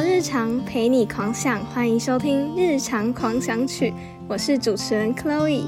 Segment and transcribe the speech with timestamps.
[0.00, 3.90] 聊日常，陪你狂想，欢迎收听《日常狂想曲》，
[4.26, 5.66] 我是主持人 Chloe。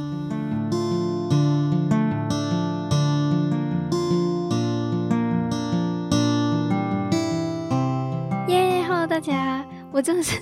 [8.49, 9.63] 耶，Hello 大家，
[9.93, 10.41] 我真的是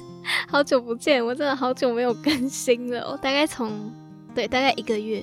[0.49, 3.93] 好久不见，我真的好久没有更新了，我大概从
[4.33, 5.21] 对大概一个月。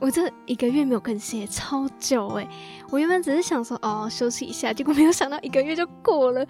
[0.00, 2.48] 我这一个月没有更新，超久哎！
[2.90, 6.44] 我原本只是想说哦休息一下，结果没有想到一个月就过了。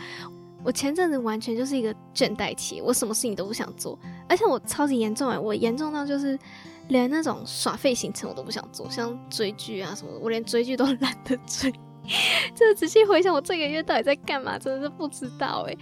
[0.62, 5.38] 我前阵子完全就是一个倦怠期，我什么事情都不想做，而且我超级严重哎！
[5.38, 6.38] 我严重到就是
[6.88, 11.72] 连那种耍废行程我都不想做，像追剧啊什么的，我连追剧都 懒得追。
[12.54, 15.76] 这仔细回想，我这个月到底在干嘛，真的是不知道哎！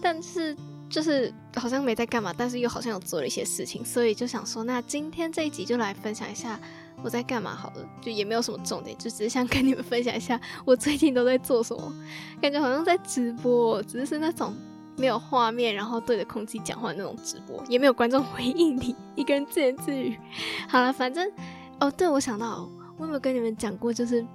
[0.00, 0.56] 但是
[0.88, 6.58] 就是好像没在干嘛，但是又好像有做了一些事情，所以就想说，那今天这一集就来分享一下。
[7.04, 7.54] 我在干嘛？
[7.54, 11.94] 好了，就也没有什么重点，就只是想跟你们分享一下我最近都在做什么。
[12.40, 14.56] 感觉好像在直播，只是那种
[14.96, 20.18] 没有画面，然后对着空气讲话那种直播，也没有观众回应你，一个人自言自语。
[20.66, 21.30] 好了，反正
[21.78, 23.92] 哦，对我想到，我有没有跟你们讲过？
[23.92, 24.26] 就是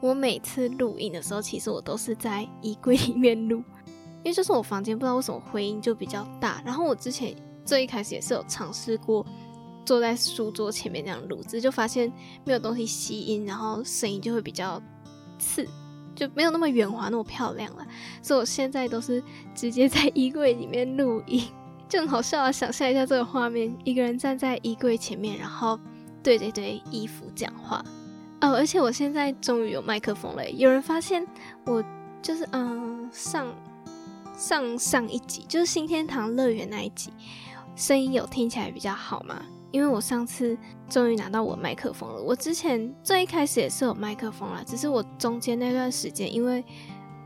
[0.00, 3.58] 我每次录音的时候，其实我都是在衣柜里面录，
[4.24, 6.62] 因为就是我房间不知道为什么回音就比较大。
[6.64, 9.26] 然后我之前最一开始也是有尝试过。
[9.84, 12.12] 坐在书桌前面这样录制，就发现
[12.44, 14.80] 没有东西吸音，然后声音就会比较
[15.38, 15.66] 刺，
[16.14, 17.86] 就没有那么圆滑那么漂亮了。
[18.22, 19.22] 所以我现在都是
[19.54, 21.44] 直接在衣柜里面录音，
[21.88, 22.52] 就很好笑啊！
[22.52, 25.78] 想象一下这个画面，一个人站在衣柜前面，然后
[26.22, 27.84] 对着一堆衣服讲话。
[28.40, 30.48] 哦，而且我现在终于有麦克风了。
[30.50, 31.26] 有人发现
[31.64, 31.84] 我
[32.20, 33.46] 就是嗯上
[34.36, 37.12] 上上一集就是新天堂乐园那一集，
[37.74, 39.42] 声音有听起来比较好吗？
[39.72, 40.56] 因为我上次
[40.88, 46.62] 终于拿到我麦克风了，我之前最一开始也是有麦克风啦，只是我中间那段时间因为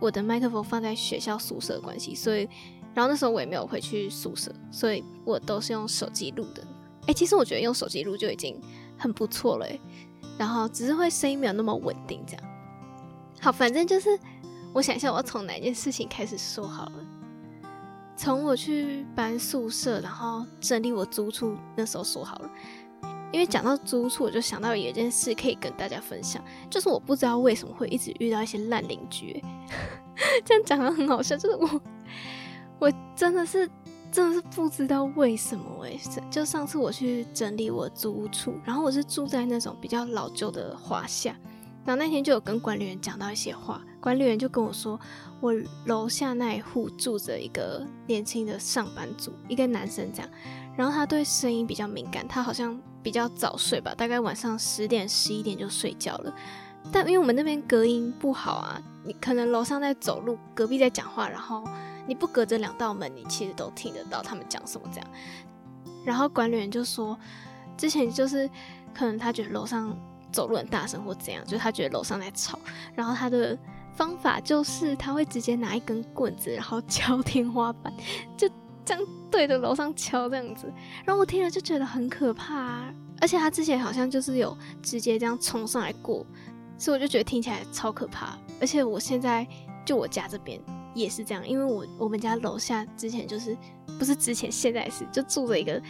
[0.01, 2.49] 我的麦克风放在学校宿舍关系，所以
[2.95, 6.63] 然后那时候我也没有回去宿舍，所以我都是用手机录的。
[7.09, 8.59] 哎，其实我觉得用手机录就已经
[8.97, 9.67] 很不错了，
[10.39, 12.43] 然后只是会声音没有那么稳定这样。
[13.41, 14.19] 好，反正就是
[14.73, 16.93] 我想一下我要从哪件事情开始说好了。
[18.17, 22.51] 从我去搬宿舍，然后整理我租处那时候说好了，
[23.31, 29.45] 因为讲到租处，我就想到有一件事可以跟大家分享，就是我不知道为什么会一直遇到一些烂邻居，
[30.45, 31.81] 这样讲的很好笑，就是我
[32.79, 33.69] 我真的是
[34.11, 35.99] 真的是不知道为什么哎，
[36.31, 41.37] 就上次我去整理我租处，然后我是住在那种比较老旧的华夏。
[41.87, 44.99] 然后那天就有跟管理员讲到一些话，管理员就跟我说，
[45.41, 45.55] 我
[45.85, 50.29] 楼下那一户住着一个年轻的上班族，一个男生这样，
[50.77, 56.35] 然后他对声音比较敏感，他好像比较早睡吧，大概晚上十点十一点就睡觉了。
[56.91, 61.63] 但因为我们那边隔音不好啊，你可能楼上在走路，隔壁在讲话，然后
[62.09, 65.09] 你不隔着两道门，你其实都听得到他们讲什么这样。
[66.05, 67.17] 然后管理员就说，
[67.77, 68.51] 之前就是
[68.93, 69.97] 可能他觉得楼上。
[70.37, 72.59] 走路很大声或怎样，就是他觉得楼上在吵，
[72.95, 73.57] 然后他的
[73.95, 77.91] 方法就是他会直接拿一根棍子，然后 敲天花板，
[78.37, 78.47] 就
[78.85, 80.71] 这样对着楼上敲这样子，
[81.07, 86.27] 然后我听了就觉得很可怕，啊而且他之前好像就是有直接这样冲上来过，
[86.77, 89.47] 所以我就觉得听起来超可怕，而且我现在
[89.87, 90.61] 就我家这边
[90.95, 93.57] 也是这样，因为我我们家楼下之前就是
[93.99, 95.81] 不是之前现在是就住着一个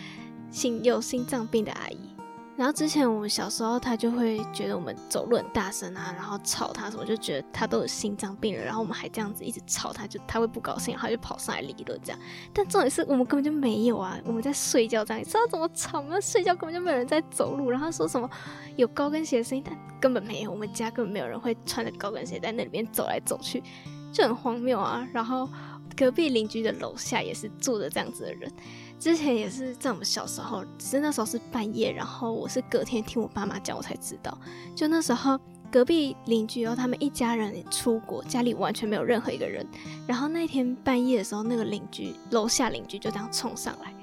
[0.52, 2.15] 心有心脏病的阿姨。
[2.56, 8.64] 然后之前我们小时候，他就会觉得我们走路很大声啊，然后吵他什么，就觉得他都有心脏病了。
[8.64, 12.18] 然后我们还这样子一直吵他，就他会不高兴，他就跑上来理论这样。
[12.54, 16.18] 但重点是我们根本就没有啊，我们在睡觉这样，你知道怎么吵吗？
[16.18, 17.70] 睡觉根本就没有人在走路。
[17.70, 18.28] 然后说什么
[18.76, 23.62] 有高跟鞋的声音，但根本没有，我们家根本没有人会穿着高跟鞋在那里面走来走去，
[24.10, 25.06] 就很荒谬啊。
[25.12, 25.46] 然后
[25.94, 28.50] 隔壁邻居的楼下也是住着这样子的人。
[28.98, 34.36] 之前也是在我们小时候，只是那时候是半夜，然后我是隔天听我爸妈讲，我才知道。
[34.74, 35.38] 就那时候
[35.70, 39.66] 隔壁邻居哦，他们一家人出国，家里完全没有任何一个人。
[40.06, 43.94] 然后那天半夜的时候，那个邻居楼下邻居就这样冲上来，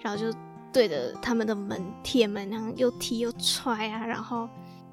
[0.00, 0.32] 然后就
[0.72, 4.48] 对着他们的门铁门，然后又踢又踹啊，然后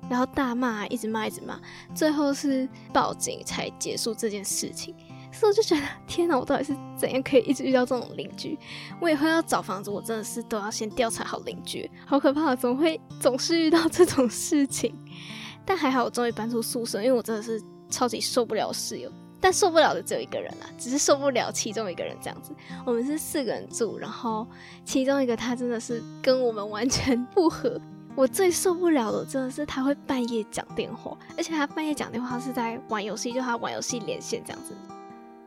[0.09, 1.59] 然后大骂，一直骂一直骂，
[1.94, 4.95] 最后是报警才结束这件事情。
[5.33, 6.38] 所以我就觉得，天哪！
[6.38, 8.57] 我到底是怎样可以一直遇到这种邻居？
[9.01, 12.56] 我以后要找房子，我真的是都要先调查好邻居，好可怕！
[12.56, 14.95] 怎么会总是遇到这种事情？
[15.65, 19.12] 但还好，我终于搬出宿舍，因为我真的是超级受不了室友。
[19.41, 22.53] 但受不了的只有一个人啊，只是受不了其中一个人这样子。
[22.86, 24.47] 我们是四个人住，然后
[24.86, 27.77] 其中一个他真的是跟我们完全不合。
[28.15, 34.74] 我最受不了的真的是他会半夜讲电话，而且他半夜讲电话是在玩游戏，就他玩游戏连线这样子。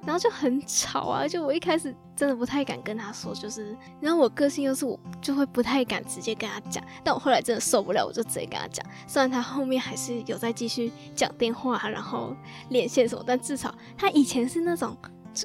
[0.07, 12.35] 然后就很吵啊，就我一开始真的不太敢跟他说，就是，然后我个性又是我就会不太敢直接跟他讲，但我后来真的受不了，我就直接跟他讲，虽然他后面还是有在继续讲电话，然后
[12.69, 14.97] 连线什么，但至少他以前是那种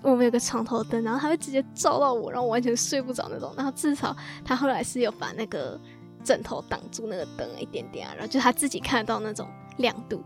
[0.04, 4.16] 我们有个床头灯，然后他会直接照到我，然后完全睡不着那种，然后至少
[4.46, 5.78] 他后来是有把那个
[6.24, 10.24] 枕头挡住那个灯一点点啊，然后就他自己看得到那种亮度，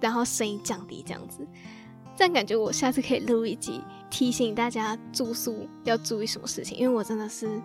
[0.00, 1.46] 然后声音降低这样子。
[2.16, 7.60] 这样感觉我下次可以录一集提醒大家住宿要注意什么事情，因为我真的是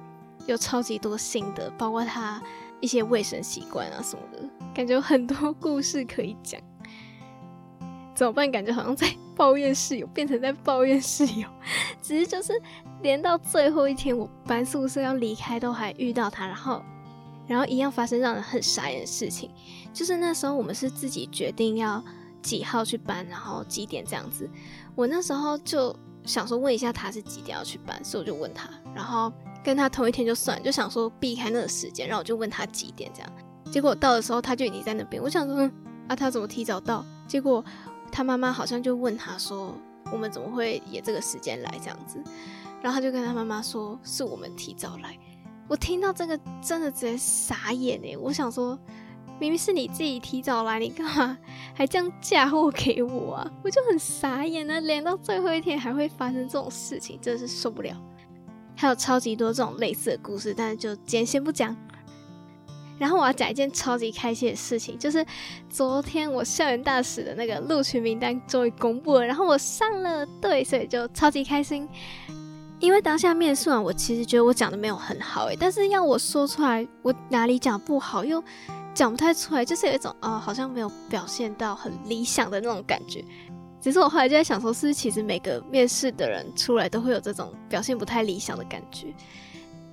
[0.45, 2.41] 有超级多心得，包括他
[2.81, 4.43] 一些卫生习惯啊什么的，
[4.73, 6.59] 感觉有很多故事可以讲。
[8.13, 8.51] 怎么办？
[8.51, 9.07] 感觉好像在
[9.37, 11.47] 抱怨室友，变成在抱怨室友。
[12.01, 12.53] 只是就是
[13.01, 16.83] 连到最后一天，我搬宿舍要离开，都还遇到他，然后
[17.47, 19.49] 然后一样发生让人很傻眼的事情，
[19.93, 22.03] 就是那时候我们是自己决定要。
[22.41, 24.49] 几号去搬，然后几点这样子。
[24.95, 25.95] 我那时候就
[26.25, 29.31] 想说问一下他是几点要去搬，所以我就问他，然后
[29.63, 33.31] 跟他同一天就算，就想说避开那个时间，然后我就问他几点这样。
[33.71, 35.69] 结果到的时候他就已经在那边，我想说
[36.07, 37.05] 啊他怎么提早到？
[37.27, 37.63] 结果
[38.11, 39.73] 他妈妈好像就问他说
[40.11, 42.21] 我们怎么会也这个时间来这样子？
[42.81, 45.17] 然后他就跟他妈妈说是我们提早来。
[45.67, 48.17] 我听到这个真的直接傻眼哎！
[48.17, 48.77] 我想说。
[49.41, 51.35] 明明是你自己提早来，你干嘛
[51.73, 53.51] 还这样嫁祸给我啊？
[53.63, 54.79] 我就很傻眼啊！
[54.81, 57.91] 连到最后一天还会发生这种事情，真的是受不了。
[58.75, 61.75] 还有超级多这种类似的故事，但是就今天先不讲。
[62.99, 65.25] 然后我要讲一件超级开心的事情，就是
[65.67, 71.89] 昨天我校园大使的那个录取名单终于公布了，然后我上了对，所以就超级开心。
[72.79, 78.43] 因为当下面试完，我其实觉得我讲的没有很好诶，但是要我说出来，我哪里讲不好又。
[78.93, 83.23] 讲不太出来，就是有一种啊，好像没有表现到很理想的那种感觉。
[83.79, 89.07] 只是我后来就在想说，是不是其实每个面试的人出来都会有这种表现不太理想的感觉？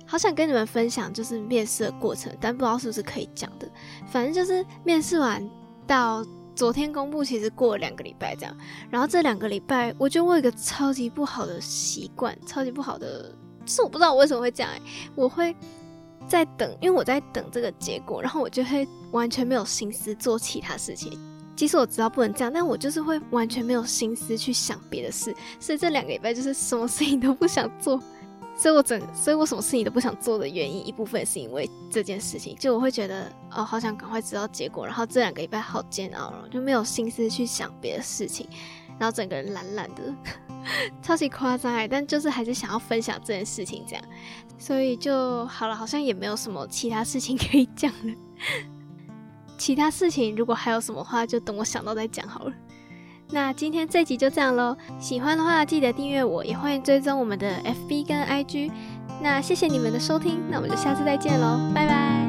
[0.05, 3.67] 好想跟你们分享，就是面试的过程，但不知道是不是可以讲的。
[4.05, 5.47] 反正就是面试完
[5.87, 6.23] 到
[6.55, 8.55] 昨天公布，其实过了两个礼拜这样。
[8.89, 13.33] 然后这两个礼拜，我觉得我有一个超级不好的习惯，超级不好的，
[13.65, 14.71] 是我不知道我为什么会这样，
[15.15, 15.55] 我会。
[16.29, 21.19] 在等，因为我在等这个结果，然后我就会完全没有心思做其他事情。
[21.55, 25.35] 即使我知道不能这样，但我就是会完全没有心思去想别的事。
[25.59, 28.01] 所以这两个礼拜就是什么事情都不想做。
[28.55, 32.55] 所以我整，所以我什么事情都不想做的原因，一部分是因为这件事情。
[32.57, 34.85] 就我会觉得，哦，好想赶快知道结果。
[34.85, 38.47] 然后这两个礼拜好煎熬了，就没有心思去想别的事情，
[38.99, 40.13] 然后整个人懒懒的。
[41.01, 44.03] 超级夸张哎，但就是还是想要分享这件事情，这样，
[44.57, 48.13] 所以就好了，好像也没有什么其他事情可以讲了。
[49.57, 52.53] 其他事情如果还有什么话，就等我想到再讲好了。
[53.31, 58.71] 那今天这集就这样喽，喜欢的话记得订阅我，也欢迎追踪我们的 FB 跟 IG。
[59.21, 62.28] 那谢谢你们的收听，那我们就下次再见喽，拜拜。